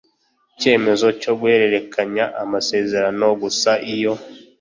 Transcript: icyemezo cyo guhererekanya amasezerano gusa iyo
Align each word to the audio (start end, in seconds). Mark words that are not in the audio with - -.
icyemezo 0.53 1.07
cyo 1.21 1.33
guhererekanya 1.39 2.25
amasezerano 2.43 3.25
gusa 3.41 3.71
iyo 3.93 4.13